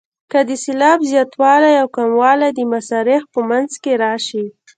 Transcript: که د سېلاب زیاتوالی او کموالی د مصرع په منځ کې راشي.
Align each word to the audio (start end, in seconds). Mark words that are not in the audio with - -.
که 0.31 0.39
د 0.47 0.49
سېلاب 0.63 0.99
زیاتوالی 1.11 1.73
او 1.81 1.87
کموالی 1.97 2.49
د 2.53 2.59
مصرع 2.71 3.19
په 3.33 3.39
منځ 3.49 3.71
کې 3.83 3.93
راشي. 4.03 4.45